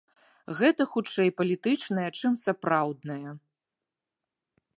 Гэта 0.61 0.87
хутчэй 0.93 1.29
палітычнае, 1.41 2.07
чым 2.19 2.33
сапраўднае. 2.45 3.37